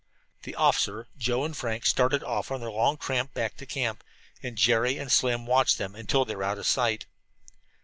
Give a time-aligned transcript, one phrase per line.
[0.41, 4.03] The officer, Joe and Frank started off on their long tramp back to camp,
[4.41, 7.05] and Jerry and Slim watched them until they were out of sight.